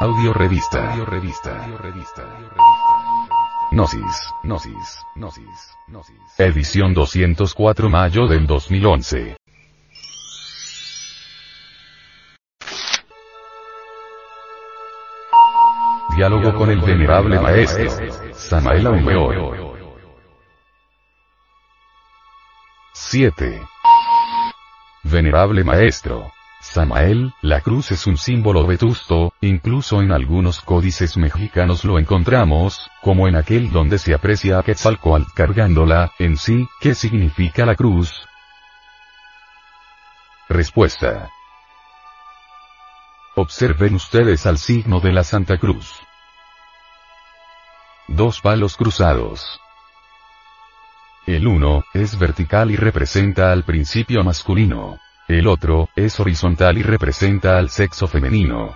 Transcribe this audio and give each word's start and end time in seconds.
Audio 0.00 0.32
revista. 0.32 0.92
Audio 0.92 1.04
revista. 1.06 1.60
Audio 1.60 1.76
revista. 1.78 2.22
Gnosis, 3.72 4.32
Gnosis, 4.44 5.04
Gnosis, 5.16 5.76
Gnosis. 5.88 6.38
Edición 6.38 6.94
204 6.94 7.90
mayo 7.90 8.28
del 8.28 8.46
2011. 8.46 9.36
Diálogo 16.16 16.54
con 16.54 16.70
el 16.70 16.80
venerable 16.80 17.40
maestro, 17.40 17.90
Samael 18.34 18.86
Aumeor. 18.86 19.88
7. 22.92 23.62
Venerable 25.02 25.64
maestro. 25.64 26.37
Samael, 26.60 27.32
la 27.40 27.60
cruz 27.60 27.92
es 27.92 28.06
un 28.06 28.16
símbolo 28.16 28.66
vetusto, 28.66 29.32
incluso 29.40 30.02
en 30.02 30.10
algunos 30.10 30.60
códices 30.60 31.16
mexicanos 31.16 31.84
lo 31.84 31.98
encontramos, 31.98 32.90
como 33.00 33.28
en 33.28 33.36
aquel 33.36 33.70
donde 33.70 33.98
se 33.98 34.12
aprecia 34.12 34.58
a 34.58 34.62
Quetzalcoatl 34.62 35.32
cargándola, 35.34 36.12
en 36.18 36.36
sí, 36.36 36.68
¿qué 36.80 36.94
significa 36.94 37.64
la 37.64 37.76
cruz? 37.76 38.12
Respuesta. 40.48 41.30
Observen 43.36 43.94
ustedes 43.94 44.46
al 44.46 44.58
signo 44.58 44.98
de 44.98 45.12
la 45.12 45.22
Santa 45.22 45.58
Cruz. 45.58 45.94
Dos 48.08 48.40
palos 48.40 48.76
cruzados. 48.76 49.60
El 51.26 51.46
uno, 51.46 51.84
es 51.94 52.18
vertical 52.18 52.70
y 52.70 52.76
representa 52.76 53.52
al 53.52 53.62
principio 53.62 54.24
masculino. 54.24 54.98
El 55.28 55.46
otro, 55.46 55.90
es 55.94 56.18
horizontal 56.20 56.78
y 56.78 56.82
representa 56.82 57.58
al 57.58 57.68
sexo 57.68 58.08
femenino. 58.08 58.74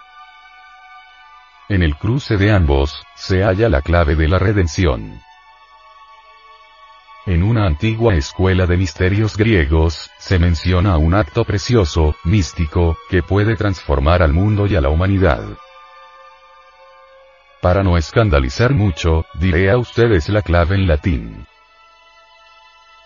En 1.71 1.83
el 1.83 1.97
cruce 1.97 2.37
de 2.37 2.53
ambos, 2.53 3.03
se 3.17 3.43
halla 3.43 3.71
la 3.71 3.81
clave 3.81 4.17
de 4.17 4.29
la 4.29 4.39
redención. 4.39 5.19
En 7.25 7.43
una 7.43 7.65
antigua 7.65 8.17
escuela 8.17 8.67
de 8.67 8.77
misterios 8.77 9.39
griegos, 9.39 10.11
se 10.19 10.39
menciona 10.39 10.99
un 10.99 11.15
acto 11.15 11.45
precioso, 11.45 12.17
místico, 12.25 12.99
que 13.09 13.23
puede 13.23 13.57
transformar 13.57 14.23
al 14.23 14.35
mundo 14.35 14.67
y 14.67 14.77
a 14.77 14.83
la 14.83 14.91
humanidad. 14.91 15.43
Para 17.63 17.83
no 17.83 17.97
escandalizar 17.97 18.75
mucho, 18.75 19.25
diré 19.41 19.71
a 19.71 19.79
ustedes 19.79 20.29
la 20.29 20.43
clave 20.43 20.75
en 20.75 20.87
latín. 20.87 21.47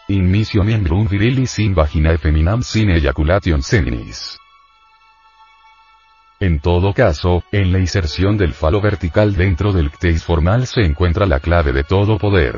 In 0.08 0.30
missio 0.30 0.62
membrum 0.62 1.08
virilis 1.08 1.58
in 1.58 1.74
vagina 1.74 2.16
feminam 2.16 2.62
sin 2.62 2.90
ejaculation 2.90 3.60
seminis. 3.60 4.38
En 6.38 6.60
todo 6.60 6.92
caso, 6.94 7.42
en 7.50 7.72
la 7.72 7.80
inserción 7.80 8.36
del 8.36 8.52
falo 8.52 8.80
vertical 8.80 9.34
dentro 9.34 9.72
del 9.72 9.90
cteis 9.90 10.22
formal 10.22 10.68
se 10.68 10.82
encuentra 10.82 11.26
la 11.26 11.40
clave 11.40 11.72
de 11.72 11.82
todo 11.82 12.18
poder. 12.18 12.54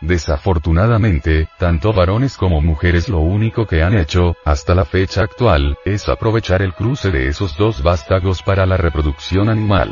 Desafortunadamente, 0.00 1.48
tanto 1.58 1.92
varones 1.92 2.36
como 2.36 2.60
mujeres 2.60 3.08
lo 3.08 3.18
único 3.18 3.66
que 3.66 3.82
han 3.82 3.98
hecho, 3.98 4.36
hasta 4.44 4.72
la 4.76 4.84
fecha 4.84 5.22
actual, 5.22 5.76
es 5.84 6.08
aprovechar 6.08 6.62
el 6.62 6.74
cruce 6.74 7.10
de 7.10 7.26
esos 7.26 7.56
dos 7.56 7.82
vástagos 7.82 8.40
para 8.42 8.66
la 8.66 8.76
reproducción 8.76 9.48
animal. 9.48 9.90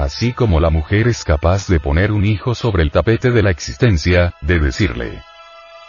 Así 0.00 0.32
como 0.32 0.60
la 0.60 0.70
mujer 0.70 1.08
es 1.08 1.24
capaz 1.24 1.68
de 1.68 1.78
poner 1.78 2.10
un 2.10 2.24
hijo 2.24 2.54
sobre 2.54 2.82
el 2.82 2.90
tapete 2.90 3.30
de 3.30 3.42
la 3.42 3.50
existencia, 3.50 4.32
de 4.40 4.58
decirle, 4.58 5.22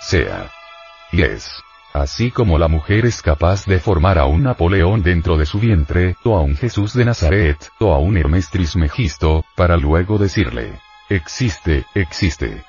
sea. 0.01 0.51
Y 1.13 1.21
es. 1.21 1.63
Así 1.93 2.29
como 2.29 2.57
la 2.57 2.67
mujer 2.67 3.05
es 3.05 3.21
capaz 3.21 3.65
de 3.65 3.79
formar 3.79 4.17
a 4.17 4.25
un 4.25 4.43
Napoleón 4.43 5.01
dentro 5.01 5.37
de 5.37 5.45
su 5.45 5.59
vientre, 5.59 6.17
o 6.25 6.37
a 6.37 6.41
un 6.41 6.57
Jesús 6.57 6.93
de 6.93 7.05
Nazaret, 7.05 7.69
o 7.79 7.93
a 7.93 7.99
un 7.99 8.17
Hermes 8.17 8.49
Trismegisto, 8.49 9.45
para 9.55 9.77
luego 9.77 10.17
decirle, 10.17 10.73
existe, 11.07 11.85
existe 11.95 12.65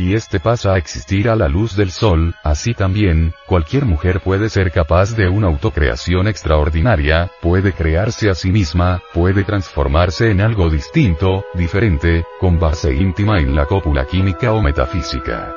y 0.00 0.14
este 0.14 0.38
pasa 0.38 0.74
a 0.74 0.78
existir 0.78 1.28
a 1.28 1.34
la 1.34 1.48
luz 1.48 1.74
del 1.74 1.90
sol, 1.90 2.36
así 2.44 2.72
también, 2.72 3.34
cualquier 3.46 3.84
mujer 3.84 4.20
puede 4.20 4.48
ser 4.48 4.70
capaz 4.70 5.16
de 5.16 5.28
una 5.28 5.48
autocreación 5.48 6.28
extraordinaria, 6.28 7.32
puede 7.42 7.72
crearse 7.72 8.30
a 8.30 8.34
sí 8.34 8.52
misma, 8.52 9.02
puede 9.12 9.42
transformarse 9.42 10.30
en 10.30 10.40
algo 10.40 10.70
distinto, 10.70 11.44
diferente, 11.54 12.24
con 12.38 12.60
base 12.60 12.94
íntima 12.94 13.40
en 13.40 13.56
la 13.56 13.66
cópula 13.66 14.06
química 14.06 14.52
o 14.52 14.62
metafísica. 14.62 15.52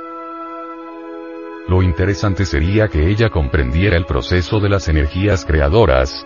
Lo 1.68 1.84
interesante 1.84 2.46
sería 2.46 2.88
que 2.88 3.10
ella 3.10 3.30
comprendiera 3.30 3.96
el 3.96 4.08
proceso 4.08 4.60
de 4.60 4.70
las 4.70 4.90
energías 4.90 5.46
creadoras, 5.46 6.26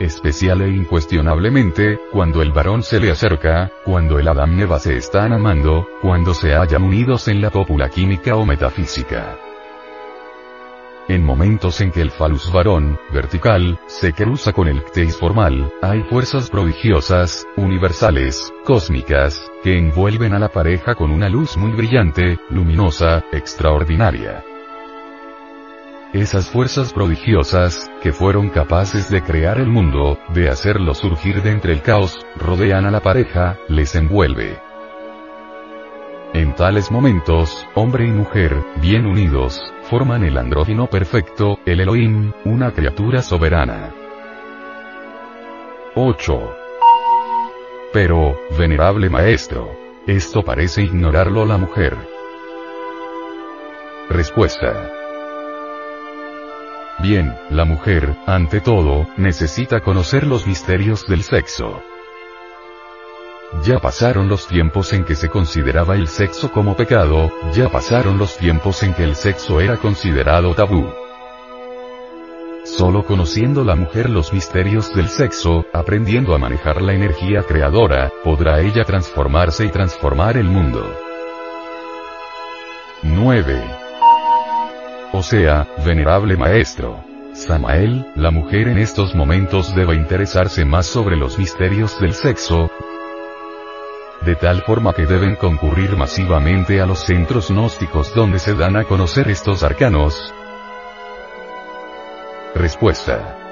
especial 0.00 0.62
e 0.62 0.70
incuestionablemente, 0.70 1.98
cuando 2.12 2.42
el 2.42 2.52
varón 2.52 2.82
se 2.82 3.00
le 3.00 3.10
acerca, 3.10 3.72
cuando 3.84 4.18
el 4.18 4.28
Adam 4.28 4.58
Eva 4.60 4.78
se 4.78 4.96
están 4.96 5.32
amando, 5.32 5.86
cuando 6.02 6.34
se 6.34 6.54
hayan 6.54 6.82
unidos 6.82 7.28
en 7.28 7.40
la 7.40 7.50
cópula 7.50 7.88
química 7.88 8.36
o 8.36 8.44
metafísica. 8.44 9.38
En 11.08 11.24
momentos 11.24 11.80
en 11.80 11.92
que 11.92 12.00
el 12.00 12.10
falus 12.10 12.50
varón, 12.52 12.98
vertical, 13.12 13.78
se 13.86 14.12
cruza 14.12 14.52
con 14.52 14.66
el 14.66 14.82
cteis 14.82 15.16
formal, 15.16 15.72
hay 15.80 16.02
fuerzas 16.02 16.50
prodigiosas, 16.50 17.46
universales, 17.56 18.52
cósmicas, 18.64 19.40
que 19.62 19.78
envuelven 19.78 20.34
a 20.34 20.40
la 20.40 20.48
pareja 20.48 20.96
con 20.96 21.12
una 21.12 21.28
luz 21.28 21.56
muy 21.56 21.70
brillante, 21.70 22.40
luminosa, 22.50 23.24
extraordinaria. 23.30 24.44
Esas 26.12 26.48
fuerzas 26.48 26.92
prodigiosas, 26.92 27.90
que 28.00 28.12
fueron 28.12 28.48
capaces 28.48 29.10
de 29.10 29.22
crear 29.22 29.58
el 29.58 29.66
mundo, 29.66 30.18
de 30.32 30.48
hacerlo 30.48 30.94
surgir 30.94 31.42
de 31.42 31.50
entre 31.50 31.72
el 31.72 31.82
caos, 31.82 32.24
rodean 32.36 32.86
a 32.86 32.92
la 32.92 33.00
pareja, 33.00 33.58
les 33.68 33.94
envuelve. 33.96 34.58
En 36.32 36.54
tales 36.54 36.92
momentos, 36.92 37.66
hombre 37.74 38.06
y 38.06 38.10
mujer, 38.10 38.56
bien 38.80 39.04
unidos, 39.04 39.60
forman 39.90 40.22
el 40.22 40.38
andrógino 40.38 40.86
perfecto, 40.86 41.58
el 41.66 41.80
Elohim, 41.80 42.32
una 42.44 42.72
criatura 42.72 43.20
soberana. 43.20 43.92
8. 45.96 46.56
Pero, 47.92 48.38
venerable 48.56 49.10
maestro, 49.10 49.70
esto 50.06 50.42
parece 50.42 50.82
ignorarlo 50.82 51.44
la 51.44 51.56
mujer. 51.56 51.96
Respuesta. 54.08 55.05
Bien, 57.08 57.36
la 57.50 57.64
mujer, 57.64 58.16
ante 58.26 58.60
todo, 58.60 59.06
necesita 59.16 59.78
conocer 59.78 60.26
los 60.26 60.44
misterios 60.44 61.06
del 61.06 61.22
sexo. 61.22 61.80
Ya 63.62 63.78
pasaron 63.78 64.28
los 64.28 64.48
tiempos 64.48 64.92
en 64.92 65.04
que 65.04 65.14
se 65.14 65.28
consideraba 65.28 65.94
el 65.94 66.08
sexo 66.08 66.50
como 66.50 66.74
pecado, 66.74 67.30
ya 67.52 67.68
pasaron 67.68 68.18
los 68.18 68.36
tiempos 68.36 68.82
en 68.82 68.92
que 68.92 69.04
el 69.04 69.14
sexo 69.14 69.60
era 69.60 69.76
considerado 69.76 70.52
tabú. 70.56 70.84
Solo 72.64 73.06
conociendo 73.06 73.62
la 73.62 73.76
mujer 73.76 74.10
los 74.10 74.32
misterios 74.32 74.92
del 74.92 75.08
sexo, 75.08 75.64
aprendiendo 75.72 76.34
a 76.34 76.38
manejar 76.38 76.82
la 76.82 76.92
energía 76.92 77.44
creadora, 77.44 78.10
podrá 78.24 78.60
ella 78.62 78.82
transformarse 78.82 79.64
y 79.64 79.68
transformar 79.68 80.36
el 80.36 80.46
mundo. 80.46 80.92
9. 83.04 83.85
O 85.18 85.22
sea, 85.22 85.66
venerable 85.82 86.36
maestro. 86.36 87.02
Samael, 87.32 88.06
la 88.16 88.30
mujer 88.30 88.68
en 88.68 88.76
estos 88.76 89.14
momentos 89.14 89.74
debe 89.74 89.94
interesarse 89.94 90.66
más 90.66 90.84
sobre 90.84 91.16
los 91.16 91.38
misterios 91.38 91.98
del 92.02 92.12
sexo, 92.12 92.70
de 94.20 94.36
tal 94.36 94.60
forma 94.60 94.92
que 94.92 95.06
deben 95.06 95.34
concurrir 95.34 95.96
masivamente 95.96 96.82
a 96.82 96.86
los 96.86 96.98
centros 96.98 97.48
gnósticos 97.48 98.14
donde 98.14 98.38
se 98.38 98.52
dan 98.52 98.76
a 98.76 98.84
conocer 98.84 99.30
estos 99.30 99.62
arcanos. 99.62 100.34
Respuesta. 102.54 103.45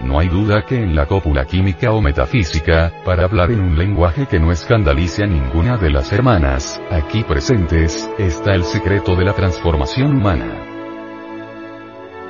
No 0.00 0.18
hay 0.18 0.28
duda 0.28 0.66
que 0.66 0.82
en 0.82 0.94
la 0.94 1.06
cópula 1.06 1.44
química 1.46 1.92
o 1.92 2.00
metafísica, 2.00 2.92
para 3.04 3.24
hablar 3.24 3.50
en 3.50 3.60
un 3.60 3.78
lenguaje 3.78 4.26
que 4.26 4.38
no 4.38 4.52
escandalice 4.52 5.24
a 5.24 5.26
ninguna 5.26 5.76
de 5.76 5.90
las 5.90 6.12
hermanas, 6.12 6.80
aquí 6.90 7.22
presentes, 7.22 8.10
está 8.18 8.54
el 8.54 8.64
secreto 8.64 9.16
de 9.16 9.24
la 9.24 9.32
transformación 9.32 10.16
humana. 10.16 10.64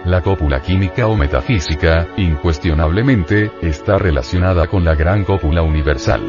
La 0.04 0.20
cópula 0.20 0.60
química 0.60 1.06
o 1.06 1.16
metafísica, 1.16 2.08
incuestionablemente, 2.18 3.50
está 3.62 3.96
relacionada 3.96 4.66
con 4.66 4.84
la 4.84 4.94
gran 4.94 5.24
cópula 5.24 5.62
universal. 5.62 6.20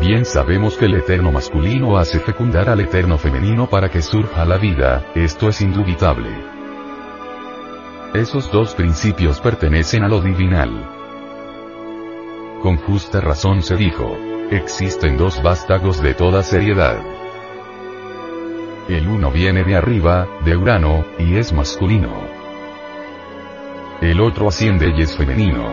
Bien 0.00 0.24
sabemos 0.24 0.76
que 0.76 0.86
el 0.86 0.94
eterno 0.94 1.30
masculino 1.30 1.98
hace 1.98 2.18
fecundar 2.18 2.68
al 2.68 2.80
eterno 2.80 3.18
femenino 3.18 3.68
para 3.68 3.90
que 3.90 4.02
surja 4.02 4.44
la 4.44 4.56
vida, 4.56 5.04
esto 5.14 5.48
es 5.48 5.60
indubitable. 5.60 6.53
Esos 8.14 8.48
dos 8.52 8.76
principios 8.76 9.40
pertenecen 9.40 10.04
a 10.04 10.08
lo 10.08 10.20
divinal. 10.20 10.88
Con 12.62 12.76
justa 12.76 13.20
razón 13.20 13.60
se 13.60 13.74
dijo, 13.74 14.16
existen 14.52 15.16
dos 15.16 15.42
vástagos 15.42 16.00
de 16.00 16.14
toda 16.14 16.44
seriedad. 16.44 16.96
El 18.88 19.08
uno 19.08 19.32
viene 19.32 19.64
de 19.64 19.74
arriba, 19.74 20.28
de 20.44 20.56
Urano, 20.56 21.04
y 21.18 21.34
es 21.38 21.52
masculino. 21.52 22.12
El 24.00 24.20
otro 24.20 24.46
asciende 24.46 24.94
y 24.96 25.02
es 25.02 25.16
femenino. 25.16 25.72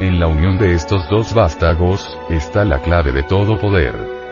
En 0.00 0.18
la 0.18 0.28
unión 0.28 0.56
de 0.56 0.72
estos 0.72 1.06
dos 1.10 1.34
vástagos, 1.34 2.18
está 2.30 2.64
la 2.64 2.80
clave 2.80 3.12
de 3.12 3.22
todo 3.22 3.60
poder. 3.60 4.23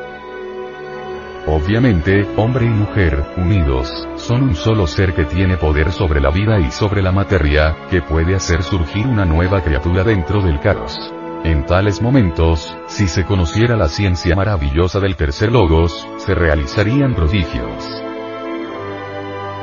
Obviamente, 1.47 2.25
hombre 2.37 2.67
y 2.67 2.69
mujer, 2.69 3.25
unidos, 3.37 4.07
son 4.15 4.45
un 4.45 4.55
solo 4.55 4.87
ser 4.87 5.13
que 5.13 5.25
tiene 5.25 5.57
poder 5.57 5.91
sobre 5.91 6.21
la 6.21 6.31
vida 6.31 6.61
y 6.61 6.71
sobre 6.71 7.03
la 7.03 7.11
materia, 7.11 7.77
que 7.91 8.01
puede 8.01 8.37
hacer 8.37 8.63
surgir 8.63 9.09
una 9.09 9.25
nueva 9.25 9.61
criatura 9.61 10.05
dentro 10.05 10.41
del 10.41 10.61
caos. 10.61 10.97
En 11.43 11.67
tales 11.67 12.01
momentos, 12.01 12.77
si 12.87 13.09
se 13.09 13.25
conociera 13.25 13.77
la 13.77 13.89
ciencia 13.89 14.37
maravillosa 14.37 15.01
del 15.01 15.17
tercer 15.17 15.51
logos, 15.51 16.07
se 16.19 16.33
realizarían 16.37 17.17
prodigios. 17.17 18.02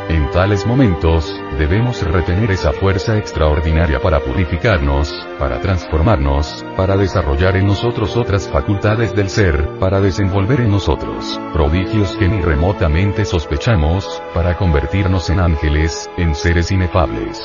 En 0.09 0.31
tales 0.31 0.65
momentos, 0.65 1.39
debemos 1.59 2.01
retener 2.01 2.49
esa 2.49 2.73
fuerza 2.73 3.15
extraordinaria 3.15 4.01
para 4.01 4.19
purificarnos, 4.19 5.13
para 5.37 5.61
transformarnos, 5.61 6.65
para 6.75 6.97
desarrollar 6.97 7.55
en 7.55 7.67
nosotros 7.67 8.17
otras 8.17 8.49
facultades 8.49 9.15
del 9.15 9.29
ser, 9.29 9.77
para 9.79 10.01
desenvolver 10.01 10.61
en 10.61 10.71
nosotros 10.71 11.39
prodigios 11.53 12.17
que 12.17 12.27
ni 12.27 12.41
remotamente 12.41 13.23
sospechamos, 13.23 14.19
para 14.33 14.57
convertirnos 14.57 15.29
en 15.29 15.41
ángeles, 15.41 16.09
en 16.17 16.33
seres 16.33 16.71
inefables. 16.71 17.39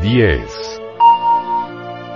10. 0.00 0.80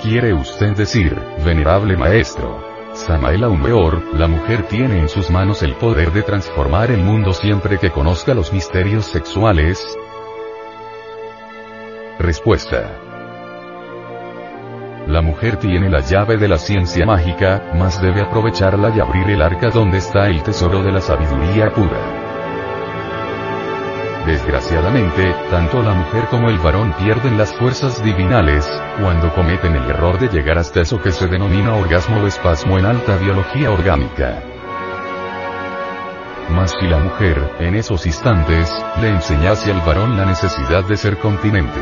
¿Quiere 0.02 0.32
usted 0.32 0.74
decir, 0.74 1.14
venerable 1.44 1.94
maestro? 1.98 2.73
Samael 2.94 3.44
Weor, 3.44 4.02
la 4.14 4.28
mujer 4.28 4.68
tiene 4.68 5.00
en 5.00 5.08
sus 5.08 5.28
manos 5.28 5.64
el 5.64 5.74
poder 5.74 6.12
de 6.12 6.22
transformar 6.22 6.92
el 6.92 7.00
mundo 7.02 7.32
siempre 7.32 7.76
que 7.78 7.90
conozca 7.90 8.34
los 8.34 8.52
misterios 8.52 9.06
sexuales. 9.06 9.84
Respuesta. 12.20 12.88
La 15.08 15.20
mujer 15.22 15.56
tiene 15.56 15.90
la 15.90 16.00
llave 16.00 16.36
de 16.36 16.46
la 16.46 16.56
ciencia 16.56 17.04
mágica, 17.04 17.72
mas 17.74 18.00
debe 18.00 18.20
aprovecharla 18.20 18.94
y 18.96 19.00
abrir 19.00 19.28
el 19.28 19.42
arca 19.42 19.70
donde 19.70 19.98
está 19.98 20.28
el 20.28 20.44
tesoro 20.44 20.84
de 20.84 20.92
la 20.92 21.00
sabiduría 21.00 21.72
pura. 21.72 22.23
Desgraciadamente, 24.26 25.34
tanto 25.50 25.82
la 25.82 25.92
mujer 25.92 26.24
como 26.30 26.48
el 26.48 26.58
varón 26.58 26.94
pierden 26.94 27.36
las 27.36 27.52
fuerzas 27.54 28.02
divinales, 28.02 28.66
cuando 28.98 29.30
cometen 29.34 29.76
el 29.76 29.90
error 29.90 30.18
de 30.18 30.28
llegar 30.28 30.56
hasta 30.56 30.80
eso 30.80 31.00
que 31.02 31.12
se 31.12 31.26
denomina 31.26 31.74
orgasmo 31.74 32.22
o 32.22 32.26
espasmo 32.26 32.78
en 32.78 32.86
alta 32.86 33.18
biología 33.18 33.70
orgánica. 33.70 34.42
Mas 36.48 36.74
si 36.80 36.86
la 36.86 36.98
mujer, 36.98 37.50
en 37.58 37.74
esos 37.74 38.06
instantes, 38.06 38.70
le 39.02 39.08
enseñase 39.08 39.70
al 39.70 39.80
varón 39.82 40.16
la 40.16 40.24
necesidad 40.24 40.84
de 40.84 40.96
ser 40.96 41.18
continente, 41.18 41.80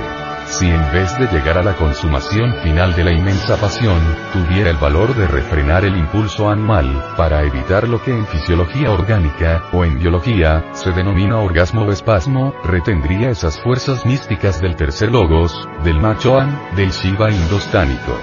si 0.52 0.68
en 0.68 0.92
vez 0.92 1.18
de 1.18 1.26
llegar 1.28 1.56
a 1.56 1.62
la 1.62 1.74
consumación 1.76 2.54
final 2.62 2.94
de 2.94 3.04
la 3.04 3.12
inmensa 3.12 3.56
pasión, 3.56 3.98
tuviera 4.34 4.68
el 4.68 4.76
valor 4.76 5.14
de 5.14 5.26
refrenar 5.26 5.84
el 5.86 5.96
impulso 5.96 6.50
animal, 6.50 7.02
para 7.16 7.42
evitar 7.42 7.88
lo 7.88 8.02
que 8.02 8.10
en 8.10 8.26
fisiología 8.26 8.90
orgánica, 8.90 9.64
o 9.72 9.82
en 9.82 9.98
biología, 9.98 10.62
se 10.72 10.92
denomina 10.92 11.38
orgasmo 11.38 11.84
o 11.84 11.90
espasmo, 11.90 12.54
retendría 12.64 13.30
esas 13.30 13.58
fuerzas 13.62 14.04
místicas 14.04 14.60
del 14.60 14.76
tercer 14.76 15.10
logos, 15.10 15.66
del 15.84 15.98
machoan, 16.00 16.60
del 16.76 16.90
Shiva 16.90 17.30
indostánico. 17.30 18.18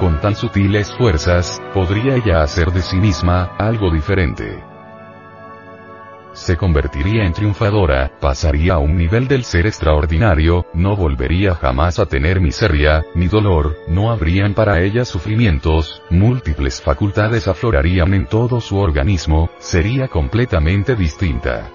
Con 0.00 0.18
tan 0.20 0.34
sutiles 0.34 0.94
fuerzas, 0.94 1.60
podría 1.74 2.14
ella 2.14 2.40
hacer 2.40 2.72
de 2.72 2.80
sí 2.80 2.96
misma, 2.96 3.50
algo 3.58 3.90
diferente 3.92 4.77
se 6.38 6.56
convertiría 6.56 7.24
en 7.24 7.32
triunfadora, 7.32 8.12
pasaría 8.20 8.74
a 8.74 8.78
un 8.78 8.96
nivel 8.96 9.26
del 9.26 9.44
ser 9.44 9.66
extraordinario, 9.66 10.66
no 10.72 10.96
volvería 10.96 11.54
jamás 11.54 11.98
a 11.98 12.06
tener 12.06 12.40
miseria, 12.40 13.04
ni 13.14 13.26
dolor, 13.26 13.76
no 13.88 14.10
habrían 14.10 14.54
para 14.54 14.80
ella 14.80 15.04
sufrimientos, 15.04 16.00
múltiples 16.10 16.80
facultades 16.80 17.48
aflorarían 17.48 18.14
en 18.14 18.26
todo 18.26 18.60
su 18.60 18.78
organismo, 18.78 19.50
sería 19.58 20.08
completamente 20.08 20.94
distinta. 20.94 21.70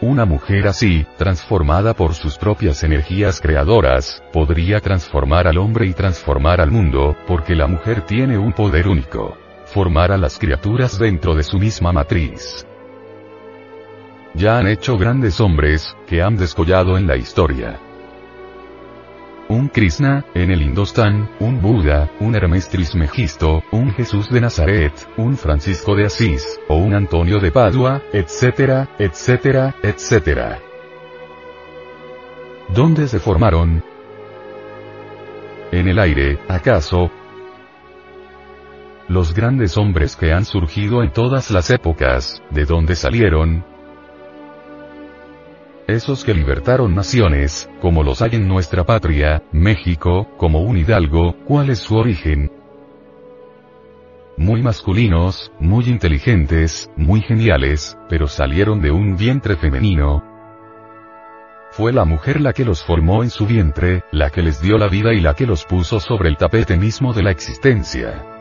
Una 0.00 0.24
mujer 0.24 0.68
así, 0.68 1.06
transformada 1.16 1.94
por 1.94 2.14
sus 2.14 2.36
propias 2.36 2.84
energías 2.84 3.40
creadoras, 3.40 4.22
podría 4.32 4.80
transformar 4.80 5.46
al 5.46 5.58
hombre 5.58 5.86
y 5.86 5.92
transformar 5.92 6.60
al 6.60 6.70
mundo, 6.70 7.16
porque 7.26 7.54
la 7.54 7.66
mujer 7.66 8.02
tiene 8.02 8.38
un 8.38 8.52
poder 8.52 8.86
único. 8.86 9.36
Formar 9.66 10.12
a 10.12 10.16
las 10.16 10.38
criaturas 10.38 10.98
dentro 10.98 11.34
de 11.34 11.42
su 11.42 11.58
misma 11.58 11.92
matriz 11.92 12.67
ya 14.34 14.58
han 14.58 14.66
hecho 14.66 14.96
grandes 14.96 15.40
hombres, 15.40 15.96
que 16.06 16.22
han 16.22 16.36
descollado 16.36 16.96
en 16.96 17.06
la 17.06 17.16
historia. 17.16 17.80
Un 19.48 19.68
Krishna, 19.68 20.26
en 20.34 20.50
el 20.50 20.60
Indostán, 20.60 21.30
un 21.40 21.62
Buda, 21.62 22.10
un 22.20 22.34
Hermes 22.34 22.68
Trismegisto, 22.68 23.62
un 23.72 23.92
Jesús 23.92 24.28
de 24.28 24.42
Nazaret, 24.42 24.92
un 25.16 25.38
Francisco 25.38 25.96
de 25.96 26.04
Asís, 26.04 26.60
o 26.68 26.76
un 26.76 26.92
Antonio 26.94 27.38
de 27.38 27.50
Padua, 27.50 28.02
etcétera, 28.12 28.90
etcétera, 28.98 29.74
etcétera. 29.82 30.58
¿Dónde 32.74 33.08
se 33.08 33.18
formaron? 33.18 33.82
En 35.72 35.88
el 35.88 35.98
aire, 35.98 36.38
¿acaso? 36.48 37.10
Los 39.08 39.32
grandes 39.32 39.78
hombres 39.78 40.14
que 40.16 40.34
han 40.34 40.44
surgido 40.44 41.02
en 41.02 41.10
todas 41.10 41.50
las 41.50 41.70
épocas, 41.70 42.42
¿de 42.50 42.66
dónde 42.66 42.94
salieron? 42.94 43.77
Esos 45.88 46.22
que 46.22 46.34
libertaron 46.34 46.94
naciones, 46.94 47.68
como 47.80 48.02
los 48.02 48.20
hay 48.20 48.32
en 48.34 48.46
nuestra 48.46 48.84
patria, 48.84 49.42
México, 49.52 50.28
como 50.36 50.60
un 50.60 50.76
hidalgo, 50.76 51.34
¿cuál 51.46 51.70
es 51.70 51.78
su 51.78 51.96
origen? 51.96 52.52
Muy 54.36 54.62
masculinos, 54.62 55.50
muy 55.58 55.86
inteligentes, 55.86 56.90
muy 56.94 57.22
geniales, 57.22 57.96
pero 58.08 58.28
salieron 58.28 58.82
de 58.82 58.90
un 58.90 59.16
vientre 59.16 59.56
femenino. 59.56 60.22
Fue 61.70 61.92
la 61.92 62.04
mujer 62.04 62.42
la 62.42 62.52
que 62.52 62.66
los 62.66 62.84
formó 62.84 63.22
en 63.22 63.30
su 63.30 63.46
vientre, 63.46 64.04
la 64.12 64.28
que 64.28 64.42
les 64.42 64.60
dio 64.60 64.76
la 64.76 64.88
vida 64.88 65.14
y 65.14 65.20
la 65.20 65.32
que 65.32 65.46
los 65.46 65.64
puso 65.64 66.00
sobre 66.00 66.28
el 66.28 66.36
tapete 66.36 66.76
mismo 66.76 67.14
de 67.14 67.22
la 67.22 67.30
existencia. 67.30 68.37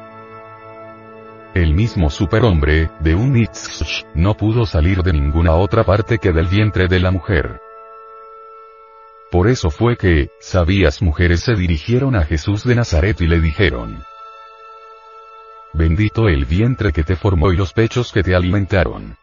El 1.57 1.73
mismo 1.73 2.11
superhombre, 2.11 2.91
de 2.99 3.15
un 3.15 3.35
Itzch, 3.35 4.05
no 4.13 4.37
pudo 4.37 4.67
salir 4.67 5.01
de 5.01 5.11
ninguna 5.11 5.55
otra 5.55 5.83
parte 5.83 6.19
que 6.19 6.31
del 6.31 6.45
vientre 6.45 6.87
de 6.87 6.99
la 6.99 7.09
mujer. 7.09 7.59
Por 9.31 9.47
eso 9.47 9.71
fue 9.71 9.97
que, 9.97 10.29
sabias 10.39 11.01
mujeres 11.01 11.39
se 11.39 11.55
dirigieron 11.55 12.15
a 12.15 12.25
Jesús 12.25 12.63
de 12.63 12.75
Nazaret 12.75 13.19
y 13.21 13.25
le 13.25 13.39
dijeron, 13.39 14.03
Bendito 15.73 16.27
el 16.27 16.45
vientre 16.45 16.93
que 16.93 17.03
te 17.03 17.15
formó 17.15 17.51
y 17.51 17.57
los 17.57 17.73
pechos 17.73 18.11
que 18.11 18.21
te 18.21 18.35
alimentaron. 18.35 19.17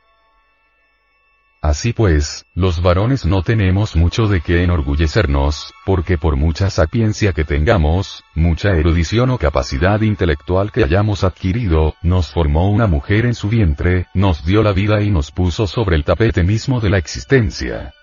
Así 1.64 1.94
pues, 1.94 2.44
los 2.54 2.82
varones 2.82 3.24
no 3.24 3.42
tenemos 3.42 3.96
mucho 3.96 4.26
de 4.26 4.42
qué 4.42 4.62
enorgullecernos, 4.64 5.72
porque 5.86 6.18
por 6.18 6.36
mucha 6.36 6.68
sapiencia 6.68 7.32
que 7.32 7.44
tengamos, 7.44 8.22
mucha 8.34 8.72
erudición 8.72 9.30
o 9.30 9.38
capacidad 9.38 9.98
intelectual 10.02 10.72
que 10.72 10.84
hayamos 10.84 11.24
adquirido, 11.24 11.94
nos 12.02 12.30
formó 12.30 12.70
una 12.70 12.86
mujer 12.86 13.24
en 13.24 13.34
su 13.34 13.48
vientre, 13.48 14.08
nos 14.12 14.44
dio 14.44 14.62
la 14.62 14.72
vida 14.72 15.00
y 15.00 15.10
nos 15.10 15.30
puso 15.30 15.66
sobre 15.66 15.96
el 15.96 16.04
tapete 16.04 16.44
mismo 16.44 16.80
de 16.80 16.90
la 16.90 16.98
existencia. 16.98 17.94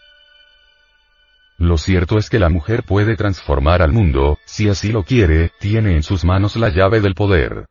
Lo 1.59 1.77
cierto 1.77 2.17
es 2.17 2.31
que 2.31 2.39
la 2.39 2.49
mujer 2.49 2.81
puede 2.81 3.15
transformar 3.15 3.83
al 3.83 3.91
mundo, 3.91 4.39
si 4.43 4.69
así 4.69 4.91
lo 4.91 5.03
quiere, 5.03 5.51
tiene 5.59 5.95
en 5.95 6.01
sus 6.01 6.25
manos 6.25 6.55
la 6.55 6.69
llave 6.69 6.99
del 6.99 7.13
poder. 7.13 7.67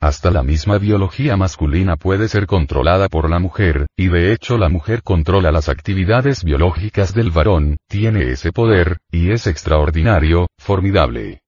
Hasta 0.00 0.30
la 0.30 0.42
misma 0.42 0.76
biología 0.76 1.38
masculina 1.38 1.96
puede 1.96 2.28
ser 2.28 2.46
controlada 2.46 3.08
por 3.08 3.30
la 3.30 3.38
mujer, 3.38 3.86
y 3.96 4.08
de 4.08 4.32
hecho 4.32 4.58
la 4.58 4.68
mujer 4.68 5.02
controla 5.02 5.50
las 5.50 5.70
actividades 5.70 6.44
biológicas 6.44 7.14
del 7.14 7.30
varón, 7.30 7.78
tiene 7.88 8.30
ese 8.30 8.52
poder, 8.52 8.98
y 9.10 9.30
es 9.30 9.46
extraordinario, 9.46 10.48
formidable. 10.58 11.40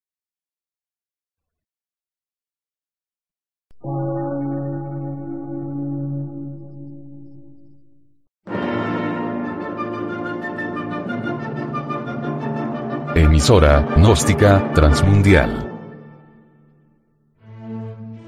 Emisora, 13.15 13.87
gnóstica, 13.97 14.73
transmundial 14.73 15.68